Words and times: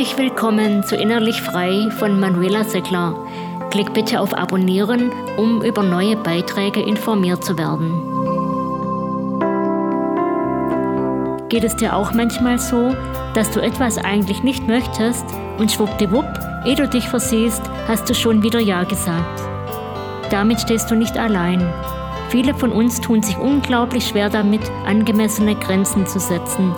Herzlich 0.00 0.16
willkommen 0.16 0.82
zu 0.82 0.96
Innerlich 0.96 1.42
Frei 1.42 1.90
von 1.98 2.18
Manuela 2.18 2.64
Seckler. 2.64 3.14
Klick 3.70 3.92
bitte 3.92 4.18
auf 4.18 4.32
Abonnieren, 4.32 5.12
um 5.36 5.60
über 5.62 5.82
neue 5.82 6.16
Beiträge 6.16 6.80
informiert 6.80 7.44
zu 7.44 7.58
werden. 7.58 8.00
Geht 11.50 11.64
es 11.64 11.76
dir 11.76 11.94
auch 11.94 12.14
manchmal 12.14 12.58
so, 12.58 12.96
dass 13.34 13.50
du 13.50 13.60
etwas 13.60 13.98
eigentlich 13.98 14.42
nicht 14.42 14.66
möchtest 14.66 15.26
und 15.58 15.70
schwuppdiwupp, 15.70 16.32
ehe 16.64 16.76
du 16.76 16.88
dich 16.88 17.06
versiehst, 17.06 17.60
hast 17.86 18.08
du 18.08 18.14
schon 18.14 18.42
wieder 18.42 18.58
Ja 18.60 18.84
gesagt? 18.84 19.42
Damit 20.30 20.62
stehst 20.62 20.90
du 20.90 20.94
nicht 20.94 21.18
allein. 21.18 21.60
Viele 22.30 22.54
von 22.54 22.72
uns 22.72 23.02
tun 23.02 23.22
sich 23.22 23.36
unglaublich 23.36 24.06
schwer 24.06 24.30
damit, 24.30 24.62
angemessene 24.86 25.56
Grenzen 25.56 26.06
zu 26.06 26.18
setzen 26.18 26.74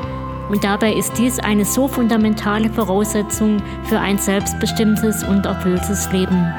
und 0.53 0.62
dabei 0.64 0.93
ist 0.93 1.16
dies 1.16 1.39
eine 1.39 1.65
so 1.65 1.88
fundamentale 1.88 2.69
Voraussetzung 2.69 3.62
für 3.84 3.98
ein 3.98 4.19
selbstbestimmtes 4.19 5.24
und 5.24 5.47
erfülltes 5.47 6.12
Leben. 6.12 6.52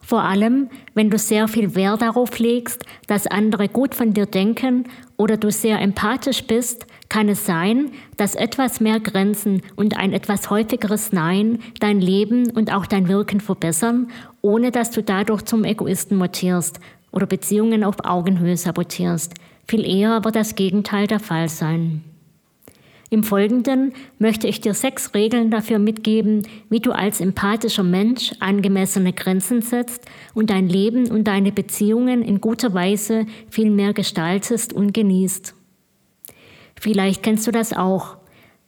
Vor 0.00 0.24
allem, 0.24 0.68
wenn 0.94 1.08
du 1.08 1.16
sehr 1.16 1.46
viel 1.46 1.76
Wert 1.76 2.02
darauf 2.02 2.40
legst, 2.40 2.84
dass 3.06 3.28
andere 3.28 3.68
gut 3.68 3.94
von 3.94 4.12
dir 4.12 4.26
denken 4.26 4.88
oder 5.16 5.36
du 5.36 5.50
sehr 5.50 5.80
empathisch 5.80 6.44
bist, 6.46 6.86
kann 7.08 7.28
es 7.28 7.46
sein, 7.46 7.90
dass 8.16 8.34
etwas 8.34 8.80
mehr 8.80 9.00
Grenzen 9.00 9.62
und 9.76 9.96
ein 9.96 10.12
etwas 10.12 10.50
häufigeres 10.50 11.12
Nein 11.12 11.60
dein 11.80 12.00
Leben 12.00 12.50
und 12.50 12.72
auch 12.72 12.86
dein 12.86 13.08
Wirken 13.08 13.40
verbessern, 13.40 14.08
ohne 14.42 14.70
dass 14.70 14.90
du 14.90 15.02
dadurch 15.02 15.42
zum 15.42 15.64
Egoisten 15.64 16.16
mutierst 16.16 16.80
oder 17.12 17.26
Beziehungen 17.26 17.84
auf 17.84 18.04
Augenhöhe 18.04 18.56
sabotierst. 18.56 19.34
Viel 19.66 19.86
eher 19.86 20.24
wird 20.24 20.36
das 20.36 20.54
Gegenteil 20.54 21.06
der 21.06 21.20
Fall 21.20 21.48
sein. 21.48 22.04
Im 23.08 23.22
Folgenden 23.22 23.92
möchte 24.18 24.48
ich 24.48 24.60
dir 24.60 24.74
sechs 24.74 25.14
Regeln 25.14 25.50
dafür 25.50 25.78
mitgeben, 25.78 26.42
wie 26.68 26.80
du 26.80 26.90
als 26.90 27.20
empathischer 27.20 27.84
Mensch 27.84 28.32
angemessene 28.40 29.12
Grenzen 29.12 29.62
setzt 29.62 30.04
und 30.34 30.50
dein 30.50 30.68
Leben 30.68 31.08
und 31.10 31.24
deine 31.24 31.52
Beziehungen 31.52 32.22
in 32.22 32.40
guter 32.40 32.74
Weise 32.74 33.26
viel 33.48 33.70
mehr 33.70 33.92
gestaltest 33.92 34.72
und 34.72 34.92
genießt. 34.92 35.54
Vielleicht 36.80 37.22
kennst 37.22 37.46
du 37.46 37.52
das 37.52 37.72
auch. 37.72 38.16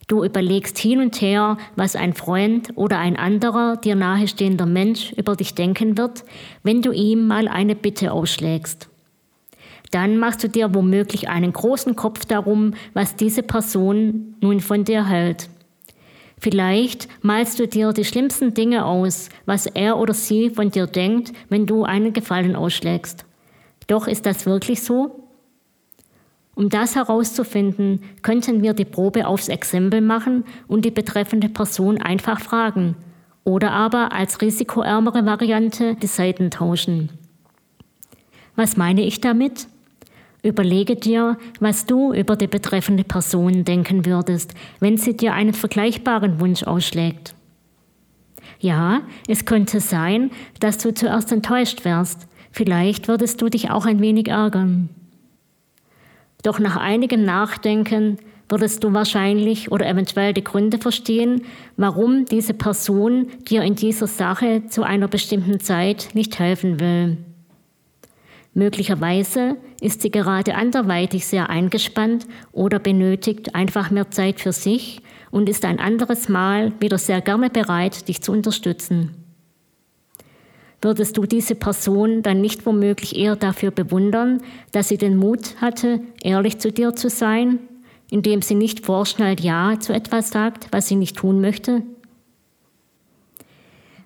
Du 0.06 0.24
überlegst 0.24 0.78
hin 0.78 1.00
und 1.00 1.20
her, 1.20 1.58
was 1.76 1.96
ein 1.96 2.14
Freund 2.14 2.70
oder 2.76 2.98
ein 2.98 3.16
anderer 3.16 3.76
dir 3.76 3.96
nahestehender 3.96 4.66
Mensch 4.66 5.12
über 5.12 5.34
dich 5.34 5.54
denken 5.54 5.98
wird, 5.98 6.24
wenn 6.62 6.80
du 6.80 6.92
ihm 6.92 7.26
mal 7.26 7.48
eine 7.48 7.74
Bitte 7.74 8.12
ausschlägst. 8.12 8.88
Dann 9.90 10.18
machst 10.18 10.42
du 10.42 10.48
dir 10.48 10.74
womöglich 10.74 11.28
einen 11.28 11.52
großen 11.52 11.96
Kopf 11.96 12.24
darum, 12.24 12.74
was 12.94 13.16
diese 13.16 13.42
Person 13.42 14.34
nun 14.40 14.60
von 14.60 14.84
dir 14.84 15.06
hält. 15.06 15.48
Vielleicht 16.40 17.08
malst 17.22 17.58
du 17.58 17.66
dir 17.66 17.92
die 17.92 18.04
schlimmsten 18.04 18.54
Dinge 18.54 18.84
aus, 18.84 19.28
was 19.46 19.66
er 19.66 19.98
oder 19.98 20.14
sie 20.14 20.50
von 20.50 20.70
dir 20.70 20.86
denkt, 20.86 21.32
wenn 21.48 21.66
du 21.66 21.84
einen 21.84 22.12
Gefallen 22.12 22.54
ausschlägst. 22.54 23.24
Doch 23.88 24.06
ist 24.06 24.26
das 24.26 24.46
wirklich 24.46 24.82
so? 24.82 25.24
Um 26.54 26.68
das 26.68 26.96
herauszufinden, 26.96 28.02
könnten 28.22 28.62
wir 28.62 28.74
die 28.74 28.84
Probe 28.84 29.26
aufs 29.26 29.48
Exempel 29.48 30.00
machen 30.00 30.44
und 30.66 30.84
die 30.84 30.90
betreffende 30.90 31.48
Person 31.48 32.00
einfach 32.00 32.40
fragen 32.40 32.96
oder 33.44 33.70
aber 33.70 34.12
als 34.12 34.42
risikoärmere 34.42 35.24
Variante 35.24 35.94
die 35.94 36.06
Seiten 36.06 36.50
tauschen. 36.50 37.10
Was 38.58 38.76
meine 38.76 39.02
ich 39.02 39.20
damit? 39.20 39.68
Überlege 40.42 40.96
dir, 40.96 41.38
was 41.60 41.86
du 41.86 42.12
über 42.12 42.34
die 42.34 42.48
betreffende 42.48 43.04
Person 43.04 43.62
denken 43.62 44.04
würdest, 44.04 44.52
wenn 44.80 44.96
sie 44.96 45.16
dir 45.16 45.32
einen 45.32 45.52
vergleichbaren 45.52 46.40
Wunsch 46.40 46.64
ausschlägt. 46.64 47.36
Ja, 48.58 49.02
es 49.28 49.44
könnte 49.44 49.78
sein, 49.78 50.32
dass 50.58 50.78
du 50.78 50.92
zuerst 50.92 51.30
enttäuscht 51.30 51.84
wärst. 51.84 52.26
Vielleicht 52.50 53.06
würdest 53.06 53.40
du 53.40 53.48
dich 53.48 53.70
auch 53.70 53.86
ein 53.86 54.00
wenig 54.00 54.26
ärgern. 54.26 54.88
Doch 56.42 56.58
nach 56.58 56.76
einigem 56.76 57.24
Nachdenken 57.24 58.16
würdest 58.48 58.82
du 58.82 58.92
wahrscheinlich 58.92 59.70
oder 59.70 59.86
eventuell 59.86 60.32
die 60.32 60.42
Gründe 60.42 60.78
verstehen, 60.78 61.42
warum 61.76 62.24
diese 62.24 62.54
Person 62.54 63.28
dir 63.48 63.62
in 63.62 63.76
dieser 63.76 64.08
Sache 64.08 64.66
zu 64.66 64.82
einer 64.82 65.06
bestimmten 65.06 65.60
Zeit 65.60 66.08
nicht 66.14 66.40
helfen 66.40 66.80
will. 66.80 67.18
Möglicherweise 68.58 69.56
ist 69.80 70.02
sie 70.02 70.10
gerade 70.10 70.56
anderweitig 70.56 71.24
sehr 71.26 71.48
eingespannt 71.48 72.26
oder 72.50 72.80
benötigt 72.80 73.54
einfach 73.54 73.92
mehr 73.92 74.10
Zeit 74.10 74.40
für 74.40 74.50
sich 74.50 75.00
und 75.30 75.48
ist 75.48 75.64
ein 75.64 75.78
anderes 75.78 76.28
Mal 76.28 76.72
wieder 76.80 76.98
sehr 76.98 77.20
gerne 77.20 77.50
bereit, 77.50 78.08
dich 78.08 78.20
zu 78.20 78.32
unterstützen. 78.32 79.14
Würdest 80.82 81.16
du 81.16 81.24
diese 81.24 81.54
Person 81.54 82.22
dann 82.22 82.40
nicht 82.40 82.66
womöglich 82.66 83.14
eher 83.14 83.36
dafür 83.36 83.70
bewundern, 83.70 84.42
dass 84.72 84.88
sie 84.88 84.98
den 84.98 85.16
Mut 85.16 85.54
hatte, 85.60 86.00
ehrlich 86.20 86.58
zu 86.58 86.72
dir 86.72 86.96
zu 86.96 87.10
sein, 87.10 87.60
indem 88.10 88.42
sie 88.42 88.56
nicht 88.56 88.84
vorschnell 88.84 89.38
Ja 89.38 89.78
zu 89.78 89.92
etwas 89.92 90.30
sagt, 90.30 90.66
was 90.72 90.88
sie 90.88 90.96
nicht 90.96 91.16
tun 91.16 91.40
möchte? 91.40 91.84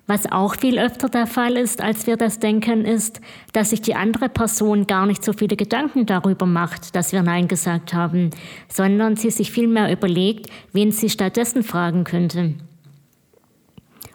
Was 0.05 0.29
auch 0.29 0.55
viel 0.55 0.79
öfter 0.79 1.07
der 1.07 1.27
Fall 1.27 1.55
ist, 1.55 1.81
als 1.81 2.07
wir 2.07 2.17
das 2.17 2.39
denken, 2.39 2.83
ist, 2.83 3.21
dass 3.53 3.69
sich 3.69 3.81
die 3.81 3.95
andere 3.95 4.27
Person 4.27 4.85
gar 4.85 5.05
nicht 5.05 5.23
so 5.23 5.31
viele 5.31 5.55
Gedanken 5.55 6.05
darüber 6.05 6.45
macht, 6.45 6.95
dass 6.95 7.13
wir 7.13 7.23
Nein 7.23 7.47
gesagt 7.47 7.93
haben, 7.93 8.31
sondern 8.67 9.15
sie 9.15 9.29
sich 9.29 9.51
vielmehr 9.51 9.91
überlegt, 9.91 10.49
wen 10.73 10.91
sie 10.91 11.09
stattdessen 11.09 11.63
fragen 11.63 12.03
könnte. 12.03 12.55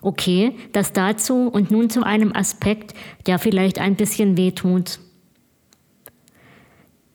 Okay, 0.01 0.55
das 0.73 0.93
dazu 0.93 1.49
und 1.49 1.71
nun 1.71 1.91
zu 1.91 2.05
einem 2.05 2.35
Aspekt, 2.35 2.95
der 3.27 3.39
vielleicht 3.39 3.79
ein 3.79 3.97
bisschen 3.97 4.37
wehtut. 4.37 5.01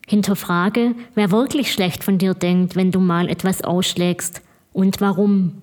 Hinterfrage, 0.08 0.96
wer 1.16 1.32
wirklich 1.32 1.72
schlecht 1.72 2.04
von 2.04 2.18
dir 2.18 2.34
denkt, 2.34 2.76
wenn 2.76 2.92
du 2.92 3.00
mal 3.00 3.30
etwas 3.30 3.64
ausschlägst 3.64 4.42
und 4.74 5.00
warum. 5.00 5.63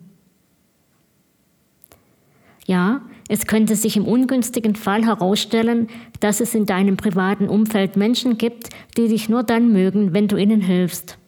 Ja, 2.71 3.01
es 3.29 3.49
könnte 3.49 3.75
sich 3.75 3.97
im 3.97 4.05
ungünstigen 4.05 4.77
Fall 4.77 5.05
herausstellen, 5.05 5.89
dass 6.21 6.39
es 6.39 6.55
in 6.55 6.67
deinem 6.67 6.97
privaten 6.97 7.49
Umfeld 7.49 7.97
Menschen 7.97 8.39
gibt, 8.39 8.69
die 8.97 9.09
dich 9.09 9.29
nur 9.29 9.43
dann 9.43 9.73
mögen, 9.73 10.15
wenn 10.15 10.29
du 10.29 10.37
ihnen 10.37 10.61
hilfst. 10.61 11.19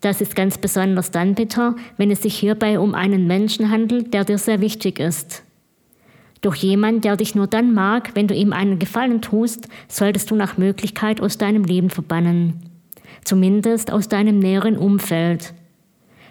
Das 0.00 0.20
ist 0.20 0.34
ganz 0.34 0.58
besonders 0.58 1.12
dann 1.12 1.36
bitter, 1.36 1.76
wenn 1.98 2.10
es 2.10 2.22
sich 2.22 2.36
hierbei 2.36 2.80
um 2.80 2.96
einen 2.96 3.28
Menschen 3.28 3.70
handelt, 3.70 4.12
der 4.12 4.24
dir 4.24 4.38
sehr 4.38 4.60
wichtig 4.60 4.98
ist. 4.98 5.44
Doch 6.40 6.56
jemand, 6.56 7.04
der 7.04 7.16
dich 7.16 7.36
nur 7.36 7.46
dann 7.46 7.72
mag, 7.72 8.16
wenn 8.16 8.26
du 8.26 8.34
ihm 8.34 8.52
einen 8.52 8.80
Gefallen 8.80 9.22
tust, 9.22 9.68
solltest 9.86 10.32
du 10.32 10.34
nach 10.34 10.58
Möglichkeit 10.58 11.20
aus 11.20 11.38
deinem 11.38 11.62
Leben 11.62 11.90
verbannen. 11.90 12.54
Zumindest 13.22 13.92
aus 13.92 14.08
deinem 14.08 14.40
näheren 14.40 14.78
Umfeld. 14.78 15.54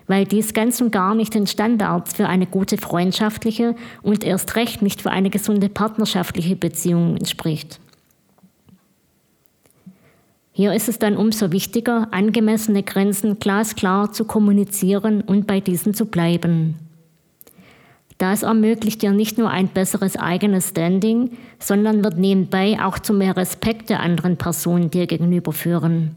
Weil 0.07 0.25
dies 0.25 0.53
ganz 0.53 0.81
und 0.81 0.91
gar 0.91 1.15
nicht 1.15 1.33
den 1.33 1.47
Standards 1.47 2.13
für 2.13 2.27
eine 2.27 2.45
gute 2.45 2.77
freundschaftliche 2.77 3.75
und 4.03 4.23
erst 4.23 4.55
recht 4.55 4.81
nicht 4.81 5.01
für 5.01 5.11
eine 5.11 5.29
gesunde 5.29 5.69
partnerschaftliche 5.69 6.55
Beziehung 6.55 7.17
entspricht. 7.17 7.79
Hier 10.51 10.73
ist 10.73 10.87
es 10.87 10.99
dann 10.99 11.17
umso 11.17 11.51
wichtiger, 11.51 12.07
angemessene 12.11 12.81
Grenzen 12.81 13.39
glasklar 13.39 14.13
zu 14.13 14.23
kommunizieren 14.23 15.21
und 15.21 15.47
bei 15.47 15.59
diesen 15.59 15.93
zu 15.93 16.05
bleiben. 16.05 16.75
Das 18.17 18.43
ermöglicht 18.43 19.01
dir 19.01 19.11
nicht 19.11 19.37
nur 19.37 19.49
ein 19.49 19.67
besseres 19.67 20.15
eigenes 20.15 20.69
Standing, 20.69 21.31
sondern 21.59 22.03
wird 22.03 22.17
nebenbei 22.17 22.77
auch 22.81 22.99
zu 22.99 23.13
mehr 23.13 23.35
Respekt 23.35 23.89
der 23.89 23.99
anderen 23.99 24.37
Person 24.37 24.89
dir 24.89 25.07
gegenüber 25.07 25.51
führen. 25.51 26.15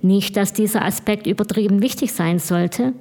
Nicht, 0.00 0.36
dass 0.36 0.52
dieser 0.52 0.84
Aspekt 0.84 1.26
übertrieben 1.26 1.82
wichtig 1.82 2.12
sein 2.12 2.38
sollte, 2.38 2.92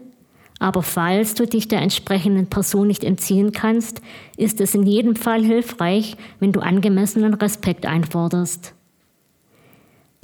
aber 0.59 0.81
falls 0.81 1.35
du 1.35 1.45
dich 1.45 1.67
der 1.67 1.81
entsprechenden 1.81 2.47
Person 2.47 2.88
nicht 2.88 3.03
entziehen 3.03 3.51
kannst, 3.51 4.01
ist 4.38 4.59
es 4.59 4.73
in 4.73 4.83
jedem 4.83 5.15
Fall 5.15 5.44
hilfreich, 5.44 6.17
wenn 6.39 6.51
du 6.51 6.61
angemessenen 6.61 7.35
Respekt 7.35 7.85
einforderst. 7.85 8.73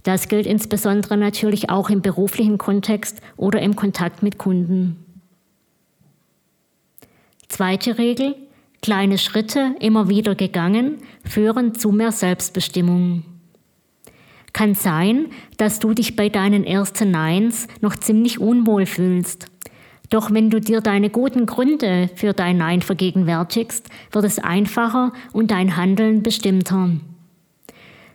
Das 0.02 0.28
gilt 0.28 0.48
insbesondere 0.48 1.18
natürlich 1.18 1.70
auch 1.70 1.90
im 1.90 2.02
beruflichen 2.02 2.58
Kontext 2.58 3.22
oder 3.38 3.62
im 3.62 3.76
Kontakt 3.76 4.24
mit 4.24 4.38
Kunden. 4.38 4.98
Zweite 7.48 7.98
Regel, 8.00 8.36
kleine 8.82 9.18
Schritte 9.18 9.76
immer 9.80 10.10
wieder 10.10 10.34
gegangen 10.34 10.98
führen 11.24 11.76
zu 11.76 11.92
mehr 11.92 12.12
Selbstbestimmung. 12.12 13.24
Kann 14.54 14.76
sein, 14.76 15.28
dass 15.58 15.80
du 15.80 15.94
dich 15.94 16.16
bei 16.16 16.30
deinen 16.30 16.64
ersten 16.64 17.10
Neins 17.10 17.68
noch 17.82 17.96
ziemlich 17.96 18.40
unwohl 18.40 18.86
fühlst. 18.86 19.48
Doch 20.12 20.32
wenn 20.32 20.52
du 20.52 20.62
dir 20.62 20.80
deine 20.80 21.10
guten 21.10 21.48
Gründe 21.48 22.08
für 22.16 22.34
dein 22.34 22.58
Nein 22.58 22.84
vergegenwärtigst, 22.84 23.90
wird 24.12 24.26
es 24.26 24.38
einfacher 24.38 25.12
und 25.32 25.50
dein 25.50 25.76
Handeln 25.76 26.22
bestimmter. 26.22 26.92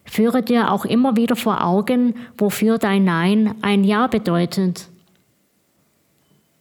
Führe 0.05 0.45
dir 0.45 0.71
auch 0.71 0.85
immer 0.85 1.17
wieder 1.17 1.35
vor 1.35 1.65
Augen, 1.65 2.15
wofür 2.37 2.79
dein 2.79 3.05
Nein 3.05 3.55
ein 3.63 3.83
Ja 3.83 4.07
bedeutet. 4.07 4.89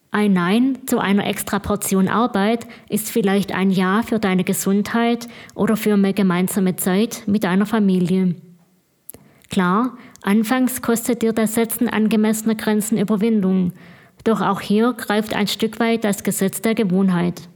Ein 0.09 0.33
Nein 0.33 0.79
zu 0.87 0.97
einer 0.97 1.27
extra 1.27 1.59
Portion 1.59 2.07
Arbeit 2.07 2.65
ist 2.89 3.11
vielleicht 3.11 3.53
ein 3.53 3.69
Ja 3.69 4.01
für 4.01 4.17
deine 4.17 4.43
Gesundheit 4.43 5.27
oder 5.53 5.77
für 5.77 5.97
mehr 5.97 6.13
gemeinsame 6.13 6.77
Zeit 6.77 7.23
mit 7.27 7.43
deiner 7.43 7.67
Familie. 7.67 8.35
Klar, 9.49 9.97
anfangs 10.23 10.81
kostet 10.81 11.21
dir 11.21 11.33
das 11.33 11.55
Setzen 11.55 11.87
angemessener 11.87 12.55
Grenzen 12.55 12.97
Überwindung, 12.97 13.73
doch 14.23 14.41
auch 14.41 14.61
hier 14.61 14.93
greift 14.93 15.33
ein 15.33 15.47
Stück 15.47 15.79
weit 15.79 16.03
das 16.03 16.23
Gesetz 16.23 16.61
der 16.61 16.75
Gewohnheit. 16.75 17.47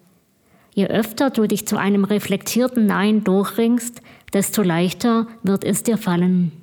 Je 0.74 0.88
öfter 0.88 1.30
du 1.30 1.48
dich 1.48 1.68
zu 1.68 1.78
einem 1.78 2.06
reflektierten 2.06 2.86
Nein 2.86 3.24
durchringst, 3.24 4.02
desto 4.32 4.62
leichter 4.62 5.28
wird 5.44 5.66
es 5.66 5.84
dir 5.84 5.98
fallen. 5.98 6.54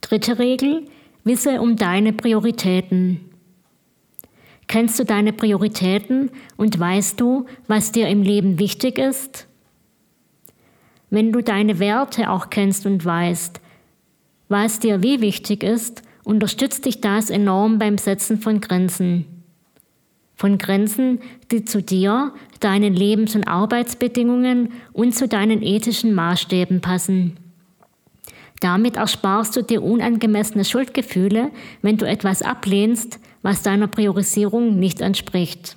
Dritte 0.00 0.38
Regel, 0.38 0.86
wisse 1.24 1.60
um 1.60 1.76
deine 1.76 2.12
Prioritäten. 2.12 3.20
Kennst 4.68 4.98
du 4.98 5.04
deine 5.04 5.34
Prioritäten 5.34 6.30
und 6.56 6.78
weißt 6.78 7.20
du, 7.20 7.44
was 7.68 7.92
dir 7.92 8.08
im 8.08 8.22
Leben 8.22 8.58
wichtig 8.58 8.98
ist? 8.98 9.46
Wenn 11.10 11.30
du 11.30 11.42
deine 11.42 11.78
Werte 11.78 12.30
auch 12.30 12.48
kennst 12.48 12.86
und 12.86 13.04
weißt, 13.04 13.60
was 14.52 14.78
dir 14.78 15.02
wie 15.02 15.20
wichtig 15.20 15.64
ist, 15.64 16.02
unterstützt 16.24 16.84
dich 16.84 17.00
das 17.00 17.30
enorm 17.30 17.78
beim 17.78 17.98
Setzen 17.98 18.38
von 18.38 18.60
Grenzen. 18.60 19.24
Von 20.36 20.58
Grenzen, 20.58 21.20
die 21.50 21.64
zu 21.64 21.82
dir, 21.82 22.32
deinen 22.60 22.94
Lebens- 22.94 23.34
und 23.34 23.48
Arbeitsbedingungen 23.48 24.72
und 24.92 25.14
zu 25.14 25.26
deinen 25.26 25.62
ethischen 25.62 26.14
Maßstäben 26.14 26.80
passen. 26.80 27.36
Damit 28.60 28.96
ersparst 28.96 29.56
du 29.56 29.62
dir 29.62 29.82
unangemessene 29.82 30.64
Schuldgefühle, 30.64 31.50
wenn 31.80 31.96
du 31.96 32.06
etwas 32.06 32.42
ablehnst, 32.42 33.18
was 33.42 33.62
deiner 33.62 33.88
Priorisierung 33.88 34.78
nicht 34.78 35.00
entspricht. 35.00 35.76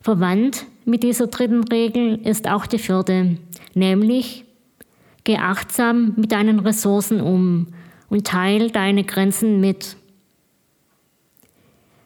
Verwandt 0.00 0.64
mit 0.86 1.02
dieser 1.02 1.26
dritten 1.26 1.64
Regel 1.64 2.20
ist 2.24 2.48
auch 2.48 2.66
die 2.66 2.78
vierte, 2.78 3.36
nämlich 3.74 4.46
geh 5.28 5.36
achtsam 5.36 6.14
mit 6.16 6.32
deinen 6.32 6.58
Ressourcen 6.58 7.20
um 7.20 7.66
und 8.08 8.26
teil 8.26 8.70
deine 8.70 9.04
Grenzen 9.04 9.60
mit. 9.60 9.98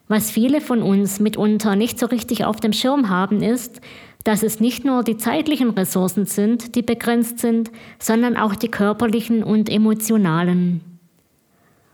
Was 0.08 0.32
viele 0.32 0.60
von 0.60 0.82
uns 0.82 1.20
mitunter 1.20 1.76
nicht 1.76 2.00
so 2.00 2.06
richtig 2.06 2.44
auf 2.44 2.58
dem 2.58 2.72
Schirm 2.72 3.10
haben, 3.10 3.40
ist, 3.40 3.80
dass 4.24 4.42
es 4.42 4.58
nicht 4.58 4.84
nur 4.84 5.04
die 5.04 5.18
zeitlichen 5.18 5.70
Ressourcen 5.70 6.26
sind, 6.26 6.74
die 6.74 6.82
begrenzt 6.82 7.38
sind, 7.38 7.70
sondern 8.00 8.36
auch 8.36 8.56
die 8.56 8.66
körperlichen 8.66 9.44
und 9.44 9.70
emotionalen. 9.70 10.80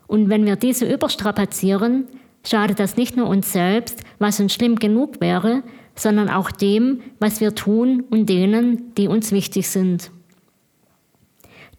Und 0.06 0.30
wenn 0.30 0.46
wir 0.46 0.56
diese 0.56 0.90
überstrapazieren, 0.90 2.04
schadet 2.42 2.80
das 2.80 2.96
nicht 2.96 3.18
nur 3.18 3.28
uns 3.28 3.52
selbst, 3.52 4.00
was 4.18 4.40
uns 4.40 4.54
schlimm 4.54 4.76
genug 4.76 5.20
wäre, 5.20 5.62
sondern 5.94 6.30
auch 6.30 6.50
dem, 6.50 7.02
was 7.20 7.42
wir 7.42 7.54
tun 7.54 8.04
und 8.08 8.30
denen, 8.30 8.94
die 8.94 9.08
uns 9.08 9.30
wichtig 9.30 9.68
sind. 9.68 10.10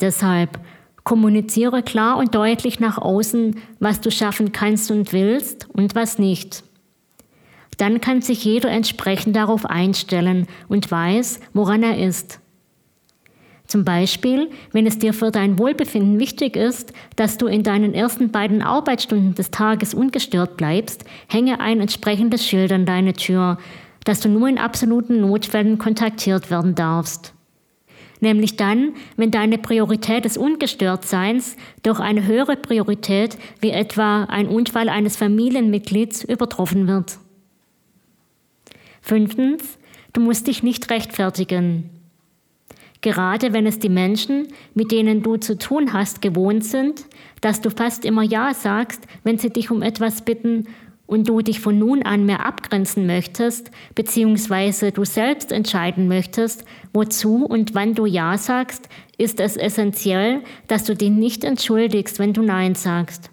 Deshalb 0.01 0.59
Kommuniziere 1.09 1.81
klar 1.81 2.17
und 2.17 2.35
deutlich 2.35 2.79
nach 2.79 2.99
außen, 2.99 3.55
was 3.79 3.99
du 3.99 4.11
schaffen 4.11 4.51
kannst 4.51 4.91
und 4.91 5.11
willst 5.11 5.67
und 5.73 5.95
was 5.95 6.19
nicht. 6.19 6.63
Dann 7.77 7.99
kann 7.99 8.21
sich 8.21 8.45
jeder 8.45 8.69
entsprechend 8.69 9.35
darauf 9.35 9.65
einstellen 9.65 10.45
und 10.67 10.91
weiß, 10.91 11.39
woran 11.53 11.81
er 11.81 11.97
ist. 11.97 12.39
Zum 13.65 13.85
Beispiel, 13.85 14.51
wenn 14.71 14.85
es 14.85 14.99
dir 14.99 15.13
für 15.13 15.31
dein 15.31 15.57
Wohlbefinden 15.57 16.19
wichtig 16.19 16.55
ist, 16.55 16.93
dass 17.15 17.37
du 17.37 17.47
in 17.47 17.63
deinen 17.63 17.95
ersten 17.95 18.31
beiden 18.31 18.61
Arbeitsstunden 18.61 19.33
des 19.33 19.49
Tages 19.49 19.95
ungestört 19.95 20.57
bleibst, 20.57 21.05
hänge 21.27 21.59
ein 21.59 21.79
entsprechendes 21.79 22.45
Schild 22.45 22.71
an 22.71 22.85
deine 22.85 23.13
Tür, 23.13 23.57
dass 24.03 24.19
du 24.19 24.29
nur 24.29 24.47
in 24.47 24.59
absoluten 24.59 25.21
Notfällen 25.21 25.79
kontaktiert 25.79 26.51
werden 26.51 26.75
darfst 26.75 27.33
nämlich 28.19 28.55
dann, 28.55 28.93
wenn 29.17 29.31
deine 29.31 29.57
Priorität 29.57 30.25
des 30.25 30.37
Ungestörtseins 30.37 31.55
durch 31.83 31.99
eine 31.99 32.25
höhere 32.25 32.55
Priorität 32.55 33.37
wie 33.61 33.71
etwa 33.71 34.23
ein 34.25 34.47
Unfall 34.47 34.89
eines 34.89 35.17
Familienmitglieds 35.17 36.23
übertroffen 36.23 36.87
wird. 36.87 37.19
Fünftens, 39.01 39.77
du 40.13 40.21
musst 40.21 40.47
dich 40.47 40.63
nicht 40.63 40.89
rechtfertigen. 40.89 41.89
Gerade 43.01 43.53
wenn 43.53 43.65
es 43.65 43.79
die 43.79 43.89
Menschen, 43.89 44.49
mit 44.73 44.91
denen 44.91 45.23
du 45.23 45.37
zu 45.37 45.57
tun 45.57 45.93
hast, 45.93 46.21
gewohnt 46.21 46.65
sind, 46.65 47.05
dass 47.39 47.61
du 47.61 47.69
fast 47.69 48.03
immer 48.03 48.23
Ja 48.23 48.53
sagst, 48.53 49.01
wenn 49.23 49.37
sie 49.37 49.49
dich 49.49 49.71
um 49.71 49.81
etwas 49.81 50.23
bitten 50.23 50.67
und 51.09 51.27
du 51.27 51.41
dich 51.41 51.59
von 51.59 51.79
nun 51.79 52.03
an 52.03 52.27
mehr 52.27 52.45
abgrenzen 52.45 53.07
möchtest, 53.07 53.71
beziehungsweise 53.95 54.91
du 54.91 55.05
selbst 55.05 55.51
entscheiden 55.51 56.07
möchtest, 56.07 56.65
wozu 56.93 57.45
und 57.45 57.73
wann 57.73 57.95
du 57.95 58.05
Ja 58.05 58.37
sagst, 58.37 58.87
ist 59.17 59.39
es 59.39 59.57
essentiell, 59.57 60.41
dass 60.67 60.83
du 60.83 60.95
dich 60.95 61.09
nicht 61.09 61.43
entschuldigst, 61.43 62.19
wenn 62.19 62.33
du 62.33 62.43
Nein 62.43 62.75
sagst. 62.75 63.31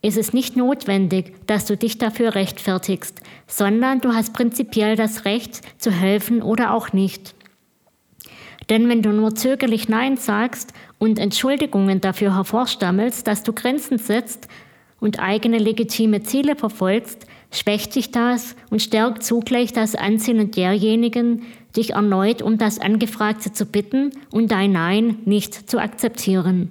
Es 0.00 0.16
ist 0.16 0.32
nicht 0.32 0.56
notwendig, 0.56 1.34
dass 1.46 1.66
du 1.66 1.76
dich 1.76 1.98
dafür 1.98 2.34
rechtfertigst, 2.34 3.20
sondern 3.46 4.00
du 4.00 4.14
hast 4.14 4.32
prinzipiell 4.32 4.96
das 4.96 5.26
Recht 5.26 5.60
zu 5.78 5.90
helfen 5.90 6.40
oder 6.40 6.72
auch 6.72 6.94
nicht. 6.94 7.34
Denn 8.70 8.88
wenn 8.88 9.02
du 9.02 9.10
nur 9.10 9.34
zögerlich 9.34 9.86
Nein 9.86 10.16
sagst 10.16 10.72
und 10.98 11.18
Entschuldigungen 11.18 12.00
dafür 12.00 12.34
hervorstammelst, 12.36 13.26
dass 13.26 13.42
du 13.42 13.52
Grenzen 13.52 13.98
setzt, 13.98 14.48
und 15.02 15.18
eigene 15.18 15.58
legitime 15.58 16.22
Ziele 16.22 16.54
verfolgst, 16.54 17.26
schwächt 17.50 17.96
dich 17.96 18.12
das 18.12 18.54
und 18.70 18.80
stärkt 18.80 19.24
zugleich 19.24 19.72
das 19.72 19.96
Ansinnen 19.96 20.52
derjenigen, 20.52 21.42
dich 21.76 21.90
erneut 21.90 22.40
um 22.40 22.56
das 22.56 22.78
Angefragte 22.78 23.52
zu 23.52 23.66
bitten 23.66 24.12
und 24.30 24.52
dein 24.52 24.70
Nein 24.70 25.18
nicht 25.24 25.68
zu 25.68 25.80
akzeptieren. 25.80 26.70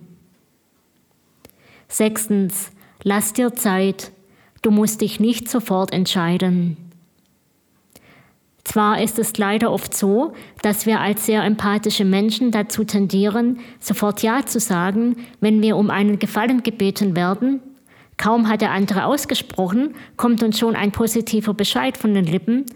Sechstens, 1.89 2.71
lass 3.03 3.33
dir 3.33 3.53
Zeit. 3.53 4.13
Du 4.61 4.71
musst 4.71 5.01
dich 5.01 5.19
nicht 5.19 5.49
sofort 5.49 5.91
entscheiden. 5.91 6.77
Zwar 8.63 9.01
ist 9.01 9.19
es 9.19 9.37
leider 9.37 9.71
oft 9.73 9.93
so, 9.93 10.33
dass 10.61 10.85
wir 10.85 11.01
als 11.01 11.25
sehr 11.25 11.43
empathische 11.43 12.05
Menschen 12.05 12.51
dazu 12.51 12.85
tendieren, 12.85 13.59
sofort 13.81 14.23
Ja 14.23 14.45
zu 14.45 14.61
sagen, 14.61 15.17
wenn 15.41 15.61
wir 15.61 15.75
um 15.75 15.89
einen 15.89 16.17
Gefallen 16.17 16.63
gebeten 16.63 17.17
werden, 17.17 17.59
Kaum 18.21 18.47
hat 18.47 18.61
der 18.61 18.69
andere 18.69 19.05
ausgesprochen, 19.05 19.95
kommt 20.15 20.43
uns 20.43 20.59
schon 20.59 20.75
ein 20.75 20.91
positiver 20.91 21.55
Bescheid 21.55 21.97
von 21.97 22.13
den 22.13 22.25
Lippen. 22.25 22.67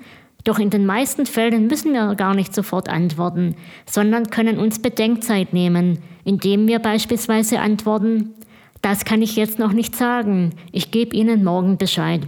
Doch 0.43 0.57
in 0.57 0.71
den 0.71 0.87
meisten 0.87 1.27
Fällen 1.27 1.67
müssen 1.67 1.93
wir 1.93 2.15
gar 2.15 2.33
nicht 2.33 2.55
sofort 2.55 2.89
antworten, 2.89 3.55
sondern 3.85 4.31
können 4.31 4.57
uns 4.57 4.81
Bedenkzeit 4.81 5.53
nehmen, 5.53 5.99
indem 6.23 6.67
wir 6.67 6.79
beispielsweise 6.79 7.59
antworten, 7.59 8.33
das 8.81 9.05
kann 9.05 9.21
ich 9.21 9.35
jetzt 9.35 9.59
noch 9.59 9.71
nicht 9.71 9.95
sagen, 9.95 10.53
ich 10.71 10.89
gebe 10.89 11.15
Ihnen 11.15 11.43
morgen 11.43 11.77
Bescheid. 11.77 12.21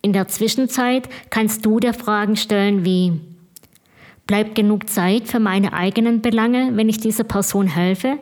In 0.00 0.14
der 0.14 0.26
Zwischenzeit 0.28 1.10
kannst 1.28 1.66
du 1.66 1.80
dir 1.80 1.92
Fragen 1.92 2.36
stellen 2.36 2.86
wie, 2.86 3.20
bleibt 4.26 4.54
genug 4.54 4.88
Zeit 4.88 5.28
für 5.28 5.38
meine 5.38 5.74
eigenen 5.74 6.22
Belange, 6.22 6.70
wenn 6.76 6.88
ich 6.88 6.96
dieser 6.96 7.24
Person 7.24 7.66
helfe? 7.66 8.18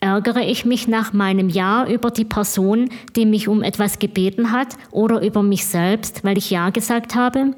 Ärgere 0.00 0.44
ich 0.44 0.64
mich 0.64 0.86
nach 0.86 1.12
meinem 1.12 1.48
Ja 1.48 1.86
über 1.86 2.10
die 2.10 2.24
Person, 2.24 2.88
die 3.16 3.26
mich 3.26 3.48
um 3.48 3.62
etwas 3.62 3.98
gebeten 3.98 4.52
hat, 4.52 4.76
oder 4.92 5.22
über 5.22 5.42
mich 5.42 5.66
selbst, 5.66 6.22
weil 6.22 6.38
ich 6.38 6.50
Ja 6.50 6.70
gesagt 6.70 7.16
habe? 7.16 7.54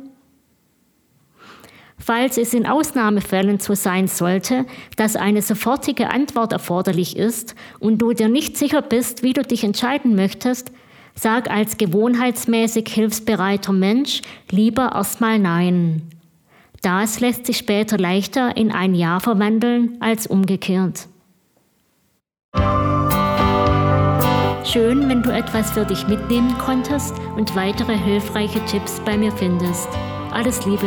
Falls 1.99 2.39
es 2.39 2.55
in 2.55 2.67
Ausnahmefällen 2.67 3.61
so 3.61 3.75
sein 3.75 4.09
sollte, 4.09 4.65
dass 4.97 5.17
eine 5.17 5.43
sofortige 5.43 6.09
Antwort 6.09 6.53
erforderlich 6.53 7.15
ist 7.15 7.55
und 7.79 7.99
du 7.99 8.15
dir 8.15 8.31
nicht 8.31 8.57
sicher 8.57 8.81
bist, 8.81 9.23
wie 9.23 9.35
du 9.35 9.43
dich 9.43 9.65
entscheiden 9.65 10.15
möchtest, 10.15 10.73
sag 11.15 11.51
als 11.51 11.77
gewohnheitsmäßig 11.77 12.89
hilfsbereiter 12.89 13.73
Mensch 13.73 14.23
lieber 14.51 14.93
erstmal 14.95 15.39
Nein. 15.39 16.09
Das 16.81 17.21
lässt 17.21 17.45
sich 17.45 17.59
später 17.59 17.99
leichter 17.99 18.57
in 18.57 18.73
ein 18.73 18.95
Ja 18.95 19.21
verwandeln 19.21 19.99
als 20.01 20.27
umgekehrt. 20.27 21.10
Schön, 24.73 25.09
wenn 25.09 25.21
du 25.21 25.33
etwas 25.33 25.73
für 25.73 25.85
dich 25.85 26.07
mitnehmen 26.07 26.57
konntest 26.59 27.17
und 27.37 27.57
weitere 27.57 27.99
hilfreiche 27.99 28.65
Tipps 28.67 29.01
bei 29.01 29.19
mir 29.19 29.33
findest. 29.33 29.89
Alles 30.31 30.65
Liebe! 30.65 30.87